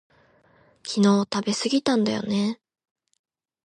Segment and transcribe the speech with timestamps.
[0.83, 2.59] 昨日食べすぎたんだよね